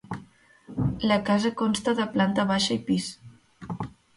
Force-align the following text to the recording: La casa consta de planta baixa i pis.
La 1.11 1.17
casa 1.27 1.51
consta 1.61 1.95
de 2.01 2.09
planta 2.17 2.49
baixa 2.53 2.79
i 2.81 2.81
pis. 2.89 3.15